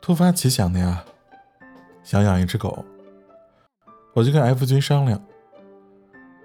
[0.00, 1.04] 突发奇想的呀，
[2.02, 2.84] 想养一只狗，
[4.14, 5.22] 我就跟 F 君商量。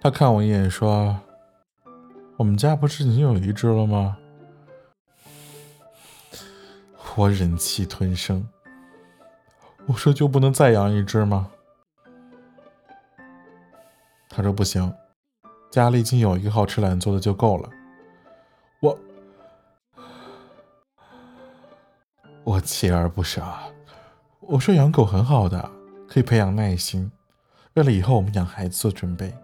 [0.00, 1.18] 他看我一眼说
[2.36, 4.16] ：“我们家不是已经有一只了吗？”
[7.16, 8.46] 我忍气吞声，
[9.86, 11.50] 我说：“就不能再养一只吗？”
[14.28, 14.92] 他说：“不行，
[15.70, 17.70] 家里已经有一个好吃懒做的就够了。”
[22.46, 23.42] 我锲而不舍，
[24.38, 25.68] 我说养狗很好的，
[26.08, 27.10] 可以培养耐心，
[27.74, 29.34] 为了以后我们养孩子做准备。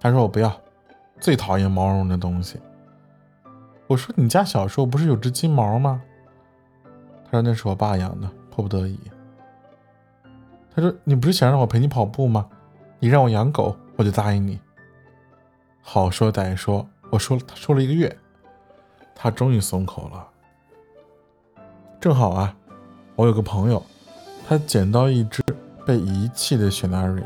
[0.00, 0.52] 他说我不要，
[1.20, 2.58] 最讨厌毛茸茸的东西。
[3.86, 6.02] 我说你家小时候不是有只金毛吗？
[7.26, 8.98] 他说那是我爸养的，迫不得已。
[10.74, 12.48] 他说你不是想让我陪你跑步吗？
[12.98, 14.58] 你让我养狗，我就答应你。
[15.82, 18.18] 好说歹说，我说了，他说了一个月，
[19.14, 20.30] 他终于松口了。
[22.02, 22.52] 正好啊，
[23.14, 23.80] 我有个朋友，
[24.48, 25.40] 他捡到一只
[25.86, 27.22] 被遗弃的雪纳瑞，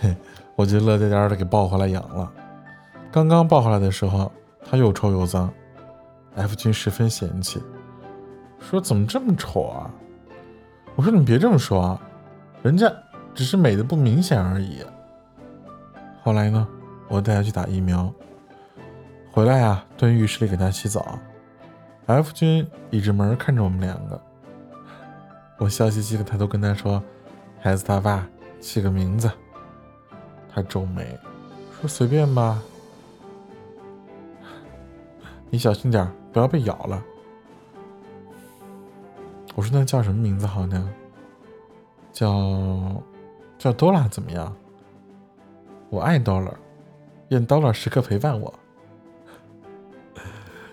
[0.00, 0.16] 嘿，
[0.56, 2.28] 我就乐颠颠的给抱回来养了。
[3.12, 4.32] 刚刚抱回来的时候，
[4.68, 5.48] 它又臭又脏
[6.34, 7.62] ，F 君十分嫌弃，
[8.58, 9.88] 说怎么这么丑啊？
[10.96, 12.02] 我说你别这么说啊，
[12.64, 12.92] 人家
[13.32, 14.82] 只是美的不明显而已。
[16.24, 16.66] 后来呢，
[17.06, 18.12] 我带他去打疫苗，
[19.30, 21.16] 回来啊，蹲浴室里给他洗澡。
[22.08, 24.18] F 君倚着门看着我们两个，
[25.58, 27.02] 我笑嘻嘻的抬头跟他说
[27.60, 28.26] ：“孩子他爸
[28.60, 29.30] 起个名字。”
[30.50, 31.18] 他皱眉
[31.78, 32.62] 说：“随便吧，
[35.50, 37.04] 你小心点，不要被咬了。”
[39.54, 40.90] 我说：“那叫什么名字好呢？
[42.10, 43.02] 叫
[43.58, 44.56] 叫多拉怎么样？
[45.90, 46.54] 我爱 Dollar，
[47.28, 48.54] 愿 Dollar 时刻陪伴我。”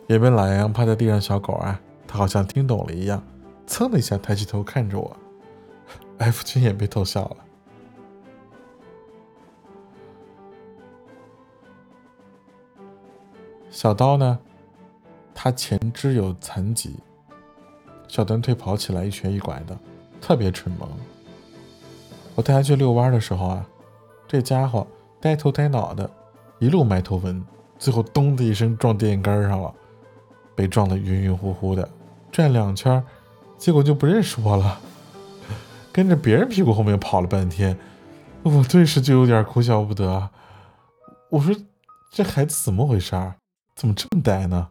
[0.07, 3.23] 也被懒羊趴在地上小狗啊，它好像听懂了一样，
[3.67, 5.17] 噌的一下抬起头看着我。
[6.17, 7.37] F 君也被逗笑了。
[13.69, 14.39] 小刀呢？
[15.33, 16.95] 它前肢有残疾，
[18.07, 19.77] 小短腿跑起来一瘸一拐的，
[20.21, 20.89] 特别蠢萌。
[22.35, 23.67] 我带它去遛弯的时候啊，
[24.27, 24.87] 这家伙
[25.19, 26.09] 呆头呆脑的，
[26.59, 27.45] 一路埋头闻，
[27.77, 29.73] 最后咚的一声撞电线杆上了。
[30.55, 31.89] 被撞得晕晕乎乎的，
[32.31, 33.03] 转两圈，
[33.57, 34.79] 结果就不认识我了，
[35.91, 37.77] 跟着别人屁股后面跑了半天，
[38.43, 40.29] 我顿时就有点哭笑不得。
[41.29, 41.55] 我说
[42.11, 43.11] ：“这孩子怎么回事？
[43.75, 44.69] 怎么这么呆呢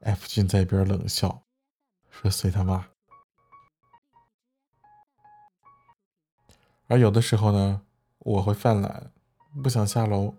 [0.00, 1.42] ？”F 君在一边冷笑，
[2.10, 2.86] 说：“随他妈。”
[6.86, 7.80] 而有的时候呢，
[8.18, 9.10] 我会犯懒，
[9.62, 10.34] 不想下楼，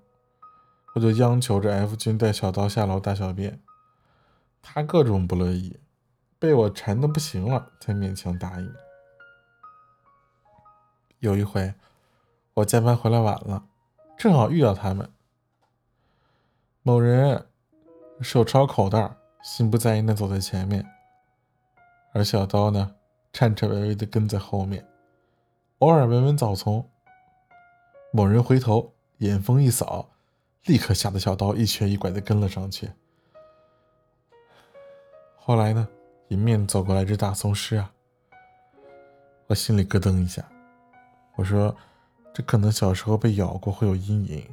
[0.94, 3.60] 我就央求着 F 君带小刀下楼大小便。
[4.68, 5.80] 他各种不乐意，
[6.40, 8.74] 被我缠的不行了，才勉强答应。
[11.20, 11.76] 有一回，
[12.56, 13.64] 我加班回来晚了，
[14.18, 15.08] 正好遇到他们。
[16.82, 17.46] 某人
[18.22, 20.84] 手抄口袋，心不在焉的走在前面，
[22.12, 22.96] 而小刀呢，
[23.32, 24.86] 颤颤巍巍的跟在后面，
[25.78, 26.90] 偶尔闻闻草丛。
[28.12, 30.10] 某人回头，眼风一扫，
[30.66, 32.92] 立刻吓得小刀一瘸一拐的跟了上去。
[35.48, 35.88] 后来呢？
[36.30, 37.94] 迎面走过来只大松狮啊，
[39.46, 40.44] 我心里咯噔一下。
[41.36, 41.78] 我说
[42.34, 44.44] ：“这可能小时候被咬过，会有阴影。”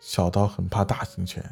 [0.00, 1.44] 小刀很怕大型犬。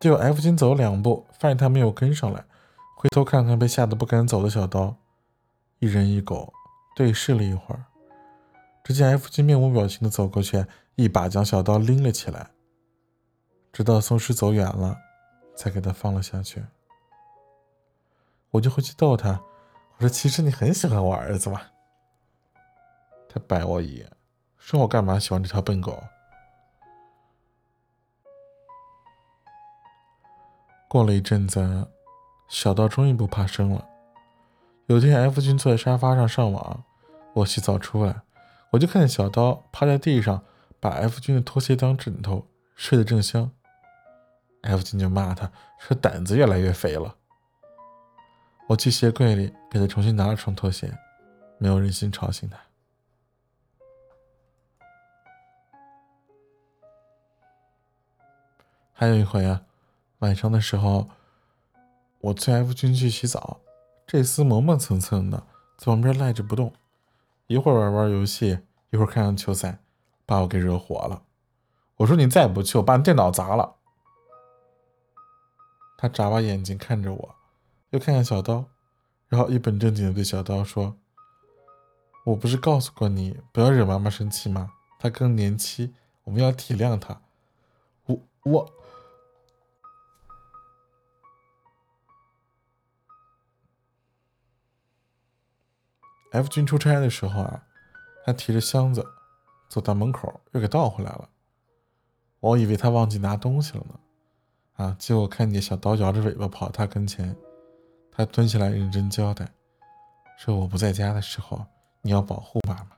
[0.00, 2.42] 结果 F 君走了两步，发现他没有跟上来，
[2.96, 4.96] 回头看看被吓得不敢走的小刀，
[5.80, 6.54] 一人一狗
[6.96, 7.84] 对视了一会儿，
[8.82, 12.48] 只见 F 君面无表情的走过去，一把将小刀拎了起来，
[13.74, 14.96] 直到松狮走远了。
[15.56, 16.62] 才给他放了下去，
[18.50, 19.40] 我就回去逗他，
[19.96, 21.72] 我说：“其实你很喜欢我儿子吧？”
[23.28, 24.10] 他白我一眼，
[24.58, 26.02] 说我干嘛喜欢这条笨狗。
[30.88, 31.88] 过了一阵子，
[32.48, 33.84] 小刀终于不怕生了。
[34.86, 36.84] 有天，F 君坐在沙发上上网，
[37.34, 38.22] 我洗澡出来，
[38.70, 40.44] 我就看见小刀趴在地上，
[40.78, 43.50] 把 F 君的拖鞋当枕头，睡得正香。
[44.66, 47.16] F 君就骂他说：“胆子越来越肥了。”
[48.68, 50.92] 我去鞋柜里给他重新拿了双拖鞋，
[51.58, 52.58] 没有忍心吵醒他。
[58.92, 59.62] 还有一回啊，
[60.18, 61.08] 晚上的时候，
[62.18, 63.60] 我催 F 君去洗澡，
[64.06, 65.46] 这厮磨磨蹭蹭的
[65.76, 66.72] 在旁边赖着不动，
[67.46, 68.60] 一会儿玩玩游戏，
[68.90, 69.78] 一会儿看看球赛，
[70.24, 71.22] 把我给惹火了。
[71.98, 73.76] 我说：“你再不去，我把你电脑砸了。”
[75.96, 77.34] 他眨巴眼睛看着我，
[77.90, 78.66] 又看看小刀，
[79.28, 80.96] 然后一本正经的对小刀说
[82.26, 84.72] ：“我不是告诉过你不要惹妈妈生气吗？
[84.98, 85.94] 她更年期，
[86.24, 87.20] 我们要体谅她。”
[88.06, 88.72] 我我。
[96.32, 97.62] F 君出差的时候啊，
[98.26, 99.06] 他提着箱子
[99.70, 101.30] 走到门口，又给倒回来了。
[102.40, 103.98] 我以为他忘记拿东西了呢，
[104.76, 104.94] 啊！
[104.98, 107.34] 结果看见小刀摇着尾巴跑他跟前，
[108.10, 109.48] 他蹲下来认真交代，
[110.38, 111.66] 说：“我不在家的时候，
[112.02, 112.90] 你要保护妈妈。”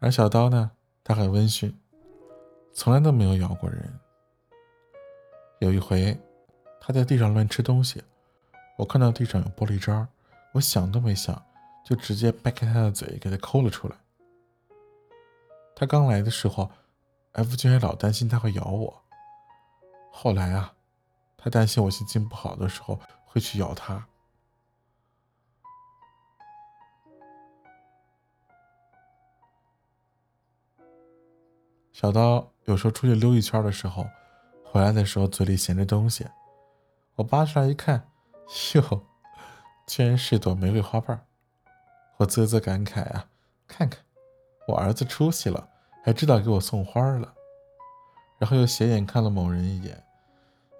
[0.00, 0.70] 而小刀呢，
[1.02, 1.76] 他很温驯，
[2.72, 3.98] 从来都没有咬过人。
[5.60, 6.16] 有一回。
[6.86, 8.04] 他在地上乱吃东西，
[8.76, 10.06] 我看到地上有玻璃渣，
[10.52, 11.42] 我想都没想，
[11.82, 13.96] 就直接掰开他的嘴，给他抠了出来。
[15.76, 16.70] 他刚来的时候
[17.32, 19.02] ，F 君还老担心他会咬我。
[20.10, 20.74] 后来啊，
[21.36, 24.06] 他担心我心情不好的时候会去咬他。
[31.92, 34.06] 小刀有时候出去溜一圈的时候，
[34.64, 36.26] 回来的时候嘴里衔着东西。
[37.16, 38.08] 我扒出来一看，
[38.74, 39.06] 哟，
[39.86, 41.26] 居然是朵玫瑰花瓣
[42.16, 43.28] 我啧啧感慨啊，
[43.66, 44.04] 看看
[44.66, 45.68] 我儿子出息了，
[46.02, 47.32] 还知道给我送花了。
[48.38, 50.04] 然后又斜眼看了某人一眼，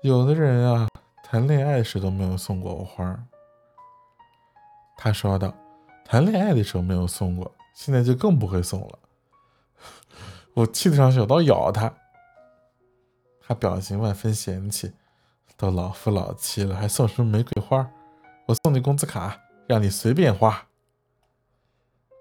[0.03, 0.89] 有的人啊，
[1.23, 3.27] 谈恋爱时都没有送过我花。
[4.97, 5.55] 他说道
[6.05, 8.99] ：“谈恋爱的时候没有送过，现在就更不会送了。
[10.55, 11.93] ”我气得上小刀咬他，
[13.41, 14.93] 他表情万分嫌弃。
[15.57, 17.89] 都老夫老妻了，还送什么玫瑰花？
[18.47, 20.67] 我送你工资卡，让你随便花。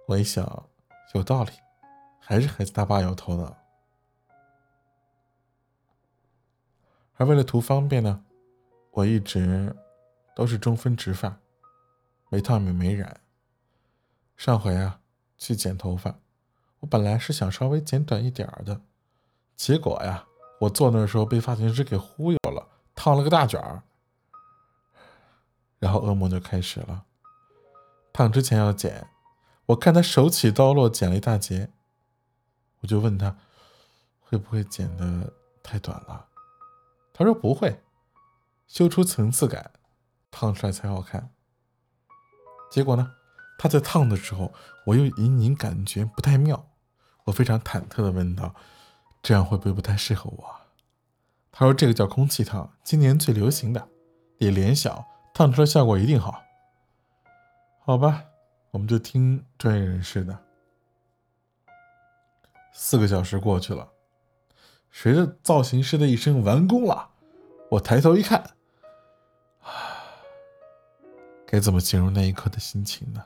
[0.07, 0.69] 我一想，
[1.13, 1.51] 有道理，
[2.19, 3.55] 还是孩子他爸摇头呢。
[7.15, 8.23] 而为了图方便呢，
[8.91, 9.75] 我一直
[10.35, 11.37] 都是中分直发，
[12.29, 13.21] 没烫也没染。
[14.35, 14.99] 上回啊，
[15.37, 16.15] 去剪头发，
[16.79, 18.81] 我本来是想稍微剪短一点儿的，
[19.55, 20.25] 结果呀，
[20.59, 22.67] 我坐那的时候被发型师给忽悠了。
[22.95, 23.83] 烫了个大卷儿，
[25.79, 27.05] 然后噩梦就开始了。
[28.11, 29.07] 烫之前要剪，
[29.67, 31.69] 我看他手起刀落，剪了一大截，
[32.81, 33.37] 我就问他
[34.19, 35.33] 会不会剪的
[35.63, 36.27] 太短了。
[37.13, 37.81] 他说不会，
[38.67, 39.71] 修出层次感，
[40.31, 41.29] 烫出来才好看。
[42.71, 43.13] 结果呢，
[43.57, 44.51] 他在烫的时候，
[44.87, 46.67] 我又隐隐感觉不太妙，
[47.25, 48.55] 我非常忐忑的问道
[49.23, 50.55] ：“这样会不会不太适合我？”
[51.53, 53.87] 他说：“这个叫空气烫，今年最流行的，
[54.39, 56.41] 也脸小，烫出来效果一定好。”
[57.85, 58.25] 好吧，
[58.73, 60.35] 我们就听专业人士的。
[62.73, 63.87] 四个小时过去了，
[64.91, 67.11] 随着造型师的一声“完工了”，
[67.69, 68.39] 我抬头一看，
[69.61, 69.69] 啊，
[71.45, 73.23] 该怎么形容那一刻的心情呢？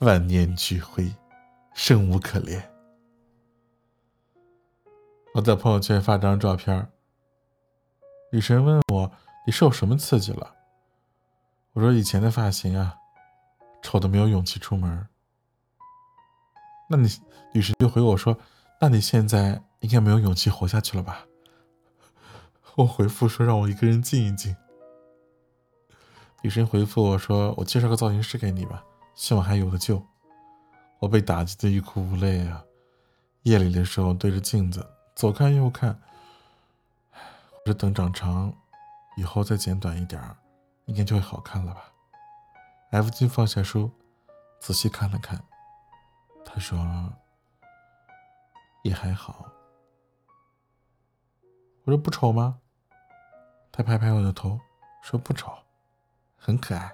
[0.00, 1.14] 万念俱灰，
[1.72, 2.68] 生无可恋。
[5.34, 6.90] 我在朋友圈发张照片，
[8.32, 9.12] 女神问我
[9.46, 10.56] ：“你受什么刺激了？”
[11.74, 12.98] 我说：“以前的发型啊，
[13.82, 15.08] 丑的没有勇气出门。”
[16.88, 17.08] 那你
[17.52, 18.36] 女神就回我说
[18.80, 21.26] ：“那你现在应该没有勇气活下去了吧？”
[22.76, 24.56] 我回复说：“让我一个人静一静。”
[26.42, 28.84] 女神回复我说：“我介绍个造型师给你吧，
[29.14, 30.04] 希望还有的救。”
[31.00, 32.64] 我被打击的欲哭无泪啊！
[33.42, 34.86] 夜里的时候对着镜子。
[35.14, 36.00] 左看右看，
[37.10, 38.54] 或者等长长，
[39.16, 40.20] 以后再剪短一点，
[40.86, 41.91] 应该就会好看了吧
[42.92, 43.90] ？F 君放下书，
[44.60, 45.42] 仔细看了看，
[46.44, 46.78] 他说
[48.84, 49.50] ：“也还好。”
[51.84, 52.60] 我说：“不丑吗？”
[53.72, 54.60] 他拍拍我的头，
[55.02, 55.50] 说：“不丑，
[56.36, 56.92] 很可爱。”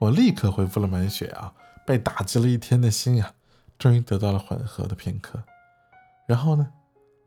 [0.00, 1.54] 我立刻恢复了满血啊！
[1.86, 3.34] 被打击了一天的心呀，
[3.78, 5.44] 终于得到了缓和的片刻。
[6.26, 6.72] 然后呢，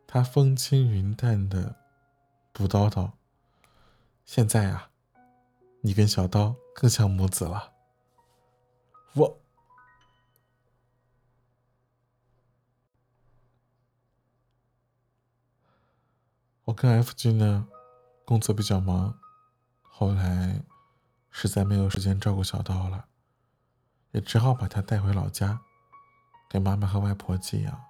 [0.08, 1.76] 他风轻云淡的
[2.52, 3.12] 补叨道
[4.26, 4.90] ：“现在啊，
[5.82, 7.72] 你跟小刀更像母子了。”
[9.16, 9.40] 我，
[16.64, 17.66] 我跟 F 君呢，
[18.26, 19.18] 工作比较忙，
[19.80, 20.62] 后来
[21.30, 23.06] 实在没有时间照顾小刀了，
[24.10, 25.62] 也只好把他带回老家，
[26.50, 27.84] 给妈妈和外婆寄养。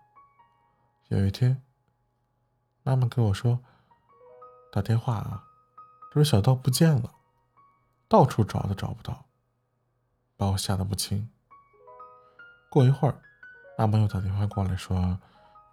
[1.08, 1.60] 有一天，
[2.84, 3.58] 妈妈跟我说，
[4.70, 5.48] 打电话啊，
[6.12, 7.15] 说小刀不见了，
[8.08, 9.26] 到处找都找不到，
[10.36, 11.28] 把我吓得不轻。
[12.70, 13.20] 过一会儿，
[13.76, 15.18] 妈妈又打电话过来，说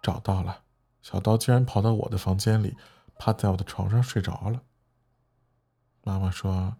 [0.02, 0.62] 找到了，
[1.02, 2.76] 小刀竟然跑到我的房间里，
[3.18, 4.62] 趴在我的床上睡着了。
[6.02, 6.76] 妈妈说，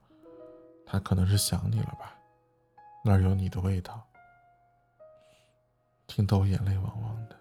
[0.84, 2.14] 他可能是想你了吧，
[3.04, 4.06] 那儿有你的味道。
[6.06, 7.37] 听得我眼泪汪汪的。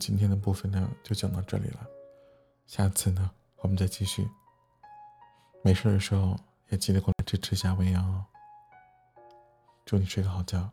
[0.00, 1.86] 今天的部分呢，就讲到这里了。
[2.66, 4.26] 下次呢，我们再继续。
[5.62, 6.34] 没事的时候
[6.70, 8.24] 也记得过来支持一下文阳哦。
[9.84, 10.70] 祝你睡个好觉。